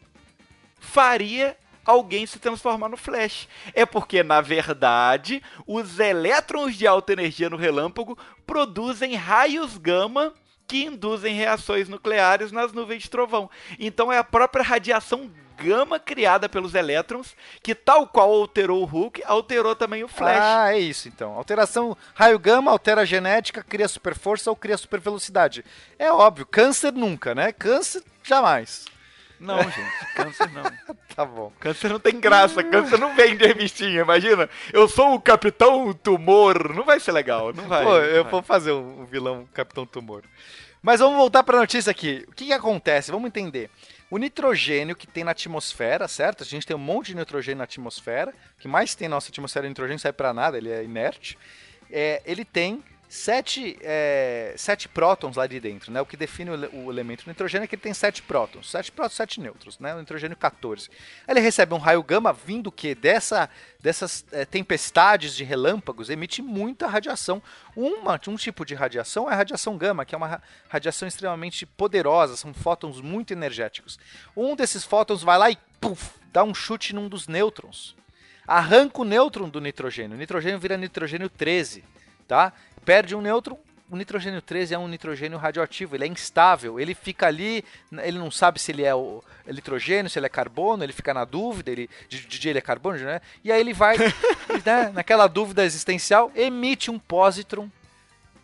faria 0.79 1.57
alguém 1.85 2.25
se 2.25 2.39
transformar 2.39 2.89
no 2.89 2.97
Flash. 2.97 3.47
É 3.73 3.85
porque, 3.85 4.23
na 4.23 4.41
verdade, 4.41 5.41
os 5.67 5.99
elétrons 5.99 6.75
de 6.75 6.87
alta 6.87 7.13
energia 7.13 7.49
no 7.49 7.57
relâmpago 7.57 8.17
produzem 8.45 9.15
raios 9.15 9.77
gama 9.77 10.33
que 10.67 10.85
induzem 10.85 11.35
reações 11.35 11.87
nucleares 11.89 12.51
nas 12.51 12.73
nuvens 12.73 13.03
de 13.03 13.09
trovão. 13.09 13.49
Então 13.79 14.11
é 14.11 14.17
a 14.17 14.23
própria 14.23 14.63
radiação 14.63 15.29
gama 15.57 15.99
criada 15.99 16.49
pelos 16.49 16.75
elétrons 16.75 17.35
que, 17.63 17.73
tal 17.73 18.07
qual 18.07 18.31
alterou 18.31 18.81
o 18.81 18.85
Hulk, 18.85 19.23
alterou 19.25 19.75
também 19.75 20.03
o 20.03 20.07
Flash. 20.07 20.39
Ah, 20.41 20.73
é 20.73 20.79
isso 20.79 21.07
então. 21.07 21.33
Alteração 21.33 21.95
raio 22.13 22.37
gama 22.37 22.71
altera 22.71 23.01
a 23.01 23.05
genética, 23.05 23.63
cria 23.63 23.87
super 23.87 24.15
força 24.15 24.49
ou 24.49 24.55
cria 24.55 24.77
super 24.77 24.99
velocidade. 24.99 25.63
É 25.97 26.11
óbvio, 26.11 26.45
câncer 26.45 26.91
nunca, 26.91 27.33
né? 27.33 27.51
Câncer 27.51 28.03
jamais. 28.23 28.85
Não, 29.39 29.61
gente, 29.63 30.13
câncer 30.15 30.49
não. 30.51 30.63
tá 31.15 31.25
bom. 31.25 31.51
Câncer 31.59 31.89
não 31.89 31.99
tem 31.99 32.19
graça, 32.19 32.63
câncer 32.63 32.97
não 32.97 33.15
vem 33.15 33.35
de 33.35 33.45
revistinha, 33.45 34.01
imagina. 34.01 34.49
Eu 34.71 34.87
sou 34.87 35.13
o 35.15 35.21
Capitão 35.21 35.93
Tumor, 35.93 36.73
não 36.73 36.83
vai 36.83 36.99
ser 36.99 37.11
legal, 37.11 37.53
não 37.53 37.67
vai. 37.67 37.83
Pô, 37.83 37.97
eu 37.97 38.23
vai. 38.23 38.31
vou 38.31 38.41
fazer 38.41 38.71
um, 38.71 39.01
um 39.01 39.05
vilão 39.05 39.47
Capitão 39.53 39.85
Tumor. 39.85 40.23
Mas 40.81 40.99
vamos 40.99 41.17
voltar 41.17 41.43
para 41.43 41.57
a 41.57 41.61
notícia 41.61 41.89
aqui. 41.89 42.23
O 42.27 42.31
que, 42.31 42.45
que 42.45 42.53
acontece? 42.53 43.11
Vamos 43.11 43.27
entender. 43.27 43.71
O 44.09 44.19
nitrogênio 44.19 44.95
que 44.95 45.07
tem 45.07 45.23
na 45.23 45.31
atmosfera, 45.31 46.07
certo? 46.07 46.43
A 46.43 46.45
gente 46.45 46.65
tem 46.65 46.75
um 46.75 46.79
monte 46.79 47.07
de 47.07 47.15
nitrogênio 47.15 47.57
na 47.57 47.63
atmosfera. 47.63 48.31
O 48.55 48.61
que 48.61 48.67
mais 48.67 48.93
tem 48.93 49.09
na 49.09 49.15
nossa 49.15 49.29
atmosfera, 49.29 49.65
o 49.65 49.69
nitrogênio 49.69 49.95
não 49.95 49.99
serve 49.99 50.15
para 50.15 50.31
nada, 50.31 50.57
ele 50.57 50.69
é 50.69 50.83
inerte. 50.83 51.37
É, 51.89 52.21
ele 52.23 52.45
tem 52.45 52.83
sete, 53.07 53.77
é, 53.81 54.53
sete 54.57 54.87
prótons 54.87 55.35
lá 55.35 55.47
de 55.47 55.59
dentro, 55.59 55.91
né? 55.91 56.01
O 56.01 56.05
que 56.05 56.17
define 56.17 56.51
o, 56.51 56.85
o, 56.85 56.91
elemento 56.91 57.27
nitrogênio 57.27 57.65
é 57.65 57.67
que 57.67 57.75
ele 57.75 57.81
tem 57.81 57.93
sete 57.93 58.21
prótons. 58.21 58.69
Sete 58.69 58.91
prótons, 58.91 59.15
sete 59.15 59.39
nêutrons, 59.39 59.79
né? 59.79 59.93
O 59.95 59.99
nitrogênio 59.99 60.35
14. 60.35 60.89
Aí 61.27 61.33
ele 61.33 61.39
recebe 61.39 61.73
um 61.73 61.77
raio 61.77 62.01
gama 62.03 62.33
vindo 62.33 62.71
que 62.71 62.95
dessa, 62.95 63.49
dessas 63.79 64.25
é, 64.31 64.45
tempestades 64.45 65.35
de 65.35 65.43
relâmpagos 65.43 66.09
emite 66.09 66.41
muita 66.41 66.87
radiação. 66.87 67.41
Uma, 67.75 68.19
um 68.27 68.35
tipo 68.35 68.65
de 68.65 68.73
radiação 68.73 69.29
é 69.29 69.33
a 69.33 69.37
radiação 69.37 69.77
gama, 69.77 70.05
que 70.05 70.15
é 70.15 70.17
uma 70.17 70.41
radiação 70.67 71.07
extremamente 71.07 71.65
poderosa, 71.65 72.35
são 72.35 72.53
fótons 72.53 73.01
muito 73.01 73.31
energéticos. 73.31 73.99
Um 74.35 74.55
desses 74.55 74.83
fótons 74.83 75.23
vai 75.23 75.37
lá 75.37 75.49
e 75.49 75.57
puff, 75.79 76.11
dá 76.31 76.43
um 76.43 76.53
chute 76.53 76.93
num 76.93 77.07
dos 77.07 77.27
nêutrons. 77.27 77.95
Arranca 78.47 79.01
o 79.01 79.05
nêutron 79.05 79.49
do 79.49 79.59
nitrogênio. 79.59 80.15
O 80.15 80.19
nitrogênio 80.19 80.59
vira 80.59 80.77
nitrogênio 80.77 81.29
13, 81.29 81.83
tá? 82.27 82.53
Perde 82.85 83.15
um 83.15 83.21
nêutron, 83.21 83.57
o 83.89 83.95
nitrogênio 83.95 84.41
13 84.41 84.73
é 84.73 84.79
um 84.79 84.87
nitrogênio 84.87 85.37
radioativo, 85.37 85.95
ele 85.95 86.05
é 86.05 86.07
instável, 86.07 86.79
ele 86.79 86.95
fica 86.95 87.27
ali, 87.27 87.63
ele 88.03 88.17
não 88.17 88.31
sabe 88.31 88.59
se 88.59 88.71
ele 88.71 88.83
é 88.83 88.95
o 88.95 89.23
nitrogênio, 89.45 90.09
se 90.09 90.17
ele 90.17 90.25
é 90.25 90.29
carbono, 90.29 90.83
ele 90.83 90.93
fica 90.93 91.13
na 91.13 91.23
dúvida, 91.23 91.71
ele, 91.71 91.89
de, 92.09 92.25
de 92.25 92.39
dia 92.39 92.51
ele 92.51 92.59
é 92.59 92.61
carbono, 92.61 92.97
né? 92.97 93.21
E 93.43 93.51
aí 93.51 93.59
ele 93.59 93.73
vai, 93.73 93.95
né, 94.65 94.91
naquela 94.93 95.27
dúvida 95.27 95.63
existencial, 95.63 96.31
emite 96.35 96.89
um 96.89 96.97
pósitron. 96.97 97.69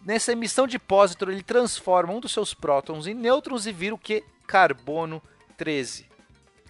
Nessa 0.06 0.32
emissão 0.32 0.68
de 0.68 0.78
pósitron, 0.80 1.32
ele 1.32 1.44
transforma 1.44 2.14
um 2.14 2.20
dos 2.20 2.32
seus 2.32 2.54
prótons 2.54 3.08
em 3.08 3.14
nêutrons 3.14 3.66
e 3.66 3.72
vira 3.72 3.96
o 3.96 4.00
que? 4.00 4.24
Carbono 4.46 5.22
13. 5.58 6.11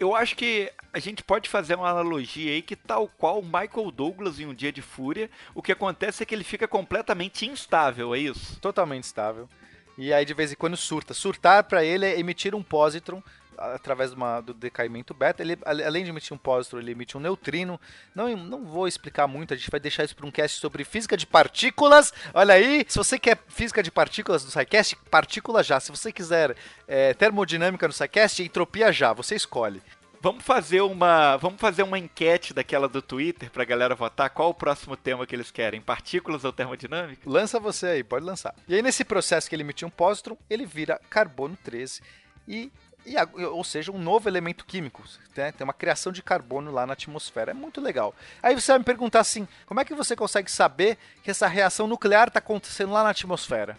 Eu 0.02 0.16
acho 0.16 0.36
que 0.36 0.72
a 0.92 0.98
gente 0.98 1.24
pode 1.24 1.48
fazer 1.48 1.76
uma 1.76 1.88
analogia 1.88 2.54
aí 2.54 2.64
que 2.64 2.76
tal 2.76 3.08
qual 3.08 3.40
Michael 3.44 3.92
Douglas 3.92 4.40
em 4.40 4.48
Um 4.48 4.54
Dia 4.54 4.72
de 4.72 4.82
Fúria, 4.82 5.30
o 5.54 5.62
que 5.62 5.72
acontece 5.72 6.24
é 6.24 6.26
que 6.26 6.34
ele 6.34 6.44
fica 6.44 6.68
completamente 6.68 7.46
instável, 7.46 8.16
é 8.16 8.18
isso? 8.18 8.60
Totalmente 8.60 9.04
instável. 9.04 9.48
E 9.96 10.12
aí 10.12 10.26
de 10.26 10.34
vez 10.34 10.52
em 10.52 10.56
quando 10.56 10.76
surta. 10.76 11.14
Surtar 11.14 11.66
para 11.66 11.86
ele 11.86 12.04
é 12.04 12.20
emitir 12.20 12.56
um 12.56 12.64
pósitron 12.64 13.22
através 13.74 14.14
uma, 14.14 14.42
do 14.42 14.54
decaimento 14.54 15.14
beta. 15.14 15.42
Ele, 15.42 15.58
além 15.66 16.04
de 16.04 16.10
emitir 16.10 16.34
um 16.34 16.38
pósitron, 16.38 16.80
ele 16.80 16.92
emite 16.92 17.18
um 17.18 17.22
neutrino. 17.22 17.80
Não, 18.16 18.36
não 18.36 18.66
vou 18.66 18.88
explicar 18.88 19.28
muito, 19.28 19.54
a 19.54 19.58
gente 19.58 19.70
vai 19.70 19.80
deixar 19.80 20.04
isso 20.04 20.16
para 20.16 20.26
um 20.26 20.32
cast 20.32 20.60
sobre 20.60 20.84
física 20.84 21.16
de 21.16 21.26
partículas. 21.26 22.14
Olha 22.34 22.56
aí, 22.56 22.86
se 22.88 22.98
você 22.98 23.20
quer 23.20 23.38
física 23.48 23.82
de 23.82 23.92
partículas 23.92 24.44
no 24.44 24.52
SciCast, 24.52 24.96
partícula 25.10 25.64
já. 25.64 25.80
Se 25.80 25.92
você 25.92 26.12
quiser 26.12 26.56
é, 26.88 27.14
termodinâmica 27.14 27.88
no 27.88 27.94
SciCast, 27.94 28.44
entropia 28.44 28.92
já, 28.92 29.14
você 29.14 29.36
escolhe. 29.36 29.82
Vamos 30.24 30.44
fazer 30.44 30.82
uma, 30.82 31.36
vamos 31.38 31.60
fazer 31.60 31.82
uma 31.82 31.98
enquete 31.98 32.54
daquela 32.54 32.88
do 32.88 33.02
Twitter 33.02 33.50
pra 33.50 33.66
galera 33.66 33.96
votar 33.96 34.30
qual 34.30 34.52
o 34.52 34.54
próximo 34.54 34.96
tema 34.96 35.26
que 35.26 35.36
eles 35.36 35.50
querem, 35.50 35.82
partículas 35.82 36.46
ou 36.46 36.54
termodinâmica? 36.54 37.28
Lança 37.28 37.60
você 37.60 37.88
aí, 37.88 38.04
pode 38.04 38.24
lançar. 38.24 38.54
E 38.68 38.76
aí 38.76 38.84
nesse 38.84 39.04
processo 39.04 39.50
que 39.50 39.56
ele 39.56 39.64
emitiu 39.64 39.88
um 39.88 39.92
pósitron, 39.92 40.38
ele 40.48 40.64
vira 40.64 41.02
carbono 41.10 41.58
13 41.64 42.04
e 42.48 42.72
e, 43.06 43.16
ou 43.46 43.64
seja, 43.64 43.92
um 43.92 43.98
novo 43.98 44.30
elemento 44.30 44.66
químico. 44.66 45.04
Né? 45.36 45.52
Tem 45.52 45.64
uma 45.64 45.74
criação 45.74 46.12
de 46.12 46.22
carbono 46.22 46.72
lá 46.72 46.86
na 46.86 46.94
atmosfera. 46.94 47.52
É 47.52 47.54
muito 47.54 47.82
legal. 47.82 48.14
Aí 48.42 48.54
você 48.54 48.72
vai 48.72 48.80
me 48.80 48.86
perguntar 48.86 49.20
assim: 49.20 49.48
como 49.66 49.80
é 49.80 49.86
que 49.86 49.96
você 49.96 50.16
consegue 50.16 50.52
saber 50.52 50.98
que 51.24 51.32
essa 51.32 51.48
reação 51.48 51.88
nuclear 51.88 52.28
está 52.28 52.40
acontecendo 52.40 52.92
lá 52.92 53.04
na 53.04 53.10
atmosfera? 53.10 53.78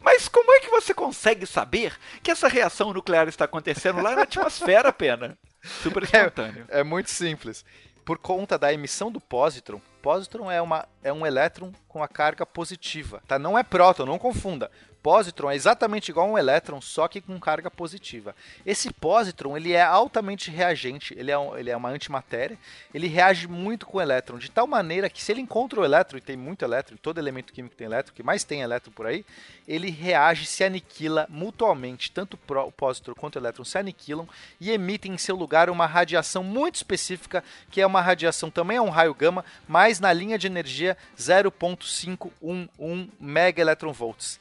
Mas 0.00 0.28
como 0.28 0.52
é 0.52 0.60
que 0.60 0.70
você 0.70 0.92
consegue 0.92 1.46
saber 1.46 1.96
que 2.22 2.30
essa 2.30 2.48
reação 2.48 2.92
nuclear 2.92 3.28
está 3.28 3.44
acontecendo 3.44 4.02
lá 4.02 4.14
na 4.14 4.22
atmosfera, 4.22 4.92
pena? 4.92 5.38
Super 5.82 6.02
espontâneo. 6.02 6.66
É, 6.68 6.80
é 6.80 6.84
muito 6.84 7.10
simples. 7.10 7.64
Por 8.04 8.18
conta 8.18 8.58
da 8.58 8.72
emissão 8.72 9.10
do 9.10 9.20
pósitron, 9.20 9.80
pósitron 10.00 10.50
é, 10.50 10.60
uma, 10.60 10.86
é 11.02 11.12
um 11.12 11.26
elétron 11.26 11.72
com 11.88 12.02
a 12.02 12.08
carga 12.08 12.46
positiva, 12.46 13.22
tá? 13.26 13.38
Não 13.38 13.58
é 13.58 13.62
próton, 13.62 14.06
não 14.06 14.18
confunda 14.18 14.70
positron 15.06 15.52
é 15.52 15.54
exatamente 15.54 16.08
igual 16.08 16.26
a 16.26 16.32
um 16.32 16.36
elétron, 16.36 16.80
só 16.80 17.06
que 17.06 17.20
com 17.20 17.38
carga 17.38 17.70
positiva. 17.70 18.34
Esse 18.66 18.92
positron 18.92 19.56
ele 19.56 19.72
é 19.72 19.80
altamente 19.80 20.50
reagente, 20.50 21.14
ele 21.16 21.30
é, 21.30 21.38
um, 21.38 21.56
ele 21.56 21.70
é 21.70 21.76
uma 21.76 21.90
antimatéria, 21.90 22.58
ele 22.92 23.06
reage 23.06 23.46
muito 23.46 23.86
com 23.86 23.98
o 23.98 24.00
elétron, 24.00 24.36
de 24.36 24.50
tal 24.50 24.66
maneira 24.66 25.08
que 25.08 25.22
se 25.22 25.30
ele 25.30 25.40
encontra 25.40 25.80
o 25.80 25.84
elétron, 25.84 26.18
e 26.18 26.20
tem 26.20 26.36
muito 26.36 26.64
elétron, 26.64 26.96
todo 26.96 27.18
elemento 27.18 27.52
químico 27.52 27.76
tem 27.76 27.84
elétron, 27.84 28.12
que 28.16 28.22
mais 28.24 28.42
tem 28.42 28.62
elétron 28.62 28.92
por 28.92 29.06
aí, 29.06 29.24
ele 29.68 29.90
reage, 29.90 30.44
se 30.44 30.64
aniquila 30.64 31.24
mutuamente, 31.28 32.10
tanto 32.10 32.36
o 32.36 32.72
positron 32.72 33.14
quanto 33.14 33.36
o 33.36 33.38
elétron 33.38 33.64
se 33.64 33.78
aniquilam 33.78 34.28
e 34.60 34.72
emitem 34.72 35.12
em 35.12 35.18
seu 35.18 35.36
lugar 35.36 35.70
uma 35.70 35.86
radiação 35.86 36.42
muito 36.42 36.74
específica, 36.74 37.44
que 37.70 37.80
é 37.80 37.86
uma 37.86 38.00
radiação, 38.00 38.50
também 38.50 38.78
é 38.78 38.82
um 38.82 38.90
raio 38.90 39.14
gama, 39.14 39.44
mas 39.68 40.00
na 40.00 40.12
linha 40.12 40.36
de 40.36 40.48
energia 40.48 40.98
0.511 41.16 43.08
megaelectronvolts 43.20 44.40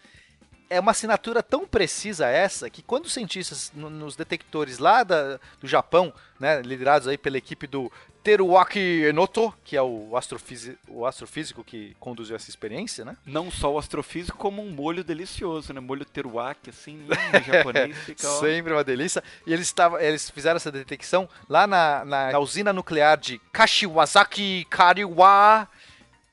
é 0.70 0.80
uma 0.80 0.92
assinatura 0.92 1.44
tão 1.44 1.66
precisa 1.66 2.28
essa 2.28 2.70
que 2.70 2.82
quando 2.82 3.06
os 3.06 3.14
cientistas 3.14 3.72
no, 3.74 3.90
nos 3.90 4.16
detectores 4.16 4.78
lá 4.78 5.04
da, 5.04 5.40
do 5.60 5.68
Japão, 5.68 6.14
né, 6.40 6.62
liderados 6.62 7.08
aí 7.08 7.18
pela 7.18 7.38
equipe 7.38 7.68
do 7.68 7.92
Teruaki 8.26 9.04
Enoto, 9.04 9.54
que 9.64 9.78
é 9.78 9.82
o, 9.84 10.18
astrofísico, 10.18 10.80
o 10.88 11.06
astrofísico 11.06 11.64
que 11.64 11.96
conduziu 12.00 12.36
essa 12.36 12.50
experiência, 12.50 13.06
né? 13.06 13.16
Não 13.24 13.52
só 13.52 13.72
o 13.72 13.78
astrofísico, 13.78 14.36
como 14.36 14.64
um 14.64 14.72
molho 14.72 15.04
delicioso, 15.04 15.72
né? 15.72 15.80
Molho 15.80 16.04
Teruaki, 16.04 16.72
assim, 16.72 17.06
em 17.06 17.44
japonês. 17.46 17.96
Fica, 18.00 18.28
Sempre 18.28 18.74
uma 18.74 18.84
delícia. 18.84 19.24
E 19.46 19.54
eles, 19.54 19.72
tavam, 19.72 20.00
eles 20.00 20.28
fizeram 20.28 20.58
essa 20.58 20.72
detecção 20.72 21.30
lá 21.48 21.68
na, 21.68 22.04
na, 22.04 22.32
na 22.32 22.40
usina 22.40 22.74
nuclear 22.74 23.16
de 23.16 23.40
Kashiwazaki 23.54 24.66
Kariwa 24.72 25.70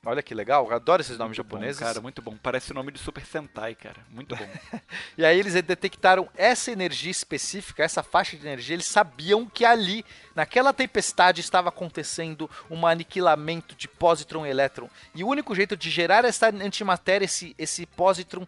Olha 0.04 0.20
que 0.20 0.34
legal, 0.34 0.66
eu 0.68 0.74
adoro 0.74 1.00
esses 1.00 1.16
nomes 1.16 1.38
muito 1.38 1.48
japoneses. 1.48 1.78
Bom, 1.78 1.86
cara, 1.86 2.00
muito 2.00 2.20
bom. 2.20 2.36
Parece 2.42 2.72
o 2.72 2.74
nome 2.74 2.90
de 2.90 2.98
Super 2.98 3.24
Sentai, 3.24 3.76
cara. 3.76 3.98
Muito 4.10 4.34
bom. 4.34 4.48
e 5.16 5.24
aí 5.24 5.38
eles 5.38 5.54
detectaram 5.54 6.28
essa 6.36 6.72
energia 6.72 7.12
específica, 7.12 7.84
essa 7.84 8.02
faixa 8.02 8.36
de 8.36 8.44
energia, 8.44 8.74
eles 8.74 8.86
sabiam 8.86 9.46
que 9.46 9.64
ali, 9.64 10.04
naquela 10.34 10.72
tempestade, 10.72 11.40
estava 11.40 11.68
acontecendo 11.68 12.50
um 12.68 12.84
aniquilamento 12.84 13.76
de 13.76 13.86
positron 13.86 14.44
e 14.44 14.50
elétron. 14.50 14.90
E 15.14 15.22
o 15.22 15.28
único 15.28 15.54
jeito 15.54 15.76
de 15.76 15.88
gerar 15.88 16.24
essa 16.24 16.48
antimatéria, 16.48 17.26
esse, 17.26 17.54
esse 17.56 17.86
positron, 17.86 18.44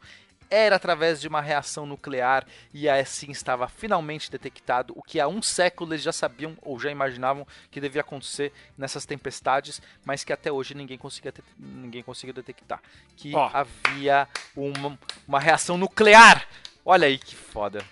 era 0.50 0.76
através 0.76 1.20
de 1.20 1.28
uma 1.28 1.40
reação 1.40 1.86
nuclear 1.86 2.46
e 2.72 2.88
assim 2.88 3.30
estava 3.30 3.68
finalmente 3.68 4.30
detectado 4.30 4.92
o 4.96 5.02
que 5.02 5.20
há 5.20 5.28
um 5.28 5.42
século 5.42 5.92
eles 5.92 6.02
já 6.02 6.12
sabiam 6.12 6.56
ou 6.62 6.78
já 6.78 6.90
imaginavam 6.90 7.46
que 7.70 7.80
devia 7.80 8.00
acontecer 8.00 8.52
nessas 8.76 9.06
tempestades, 9.06 9.80
mas 10.04 10.24
que 10.24 10.32
até 10.32 10.50
hoje 10.50 10.74
ninguém 10.74 10.98
conseguia, 10.98 11.32
ninguém 11.58 12.02
conseguiu 12.02 12.34
detectar. 12.34 12.80
Que 13.16 13.34
oh. 13.34 13.50
havia 13.52 14.28
uma, 14.56 14.98
uma 15.26 15.40
reação 15.40 15.76
nuclear. 15.76 16.46
Olha 16.84 17.06
aí 17.06 17.18
que 17.18 17.34
foda. 17.34 17.84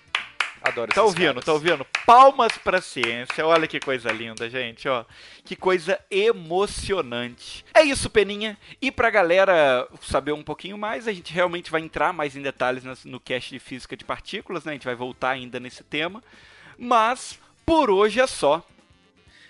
Adoro 0.63 0.93
Tá 0.93 1.03
ouvindo, 1.03 1.27
caras. 1.35 1.45
tá 1.45 1.53
ouvindo? 1.53 1.87
Palmas 2.07 2.57
pra 2.59 2.81
ciência. 2.81 3.45
Olha 3.47 3.67
que 3.67 3.81
coisa 3.81 4.11
linda, 4.13 4.49
gente, 4.49 4.89
ó. 4.89 5.05
Que 5.45 5.57
coisa 5.57 5.99
emocionante. 6.11 7.65
É 7.75 7.83
isso, 7.83 8.09
Peninha. 8.09 8.57
E 8.81 8.91
pra 8.91 9.11
galera 9.11 9.89
saber 10.03 10.33
um 10.33 10.43
pouquinho 10.43 10.79
mais, 10.79 11.09
a 11.09 11.13
gente 11.13 11.33
realmente 11.33 11.71
vai 11.71 11.81
entrar 11.81 12.13
mais 12.13 12.37
em 12.37 12.43
detalhes 12.43 12.85
no 13.05 13.19
cast 13.19 13.51
de 13.51 13.59
física 13.59 13.97
de 13.97 14.05
partículas, 14.05 14.65
né? 14.65 14.73
A 14.73 14.75
gente 14.75 14.85
vai 14.85 14.95
voltar 14.95 15.31
ainda 15.31 15.59
nesse 15.59 15.83
tema. 15.83 16.23
Mas 16.79 17.39
por 17.67 17.91
hoje 17.91 18.21
é 18.21 18.27
só. 18.27 18.65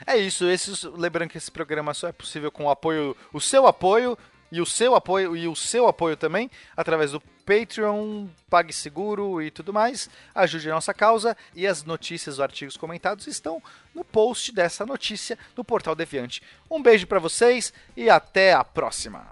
É 0.06 0.16
isso, 0.16 0.48
esse, 0.48 0.88
lembrando 0.88 1.30
que 1.30 1.38
esse 1.38 1.50
programa 1.50 1.94
só 1.94 2.08
é 2.08 2.12
possível 2.12 2.50
com 2.50 2.64
o 2.64 2.70
apoio, 2.70 3.16
o 3.32 3.40
seu 3.40 3.68
apoio 3.68 4.18
e 4.52 4.60
o 4.60 4.66
seu 4.66 4.94
apoio 4.94 5.34
e 5.34 5.48
o 5.48 5.56
seu 5.56 5.88
apoio 5.88 6.16
também 6.16 6.50
através 6.76 7.10
do 7.10 7.20
Patreon, 7.44 8.28
PagSeguro 8.48 9.42
e 9.42 9.50
tudo 9.50 9.72
mais. 9.72 10.08
Ajude 10.34 10.70
a 10.70 10.74
nossa 10.74 10.94
causa 10.94 11.36
e 11.56 11.66
as 11.66 11.82
notícias, 11.82 12.34
os 12.34 12.40
artigos 12.40 12.76
comentados 12.76 13.26
estão 13.26 13.60
no 13.94 14.04
post 14.04 14.52
dessa 14.52 14.86
notícia 14.86 15.38
do 15.56 15.64
Portal 15.64 15.94
Deviante. 15.94 16.42
Um 16.70 16.82
beijo 16.82 17.06
para 17.06 17.18
vocês 17.18 17.72
e 17.96 18.08
até 18.08 18.52
a 18.52 18.62
próxima. 18.62 19.26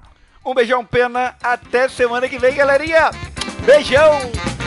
Um 0.45 0.55
beijão, 0.55 0.85
pena. 0.85 1.37
Até 1.43 1.87
semana 1.89 2.29
que 2.29 2.39
vem, 2.39 2.55
galerinha. 2.55 3.11
Beijão! 3.65 4.60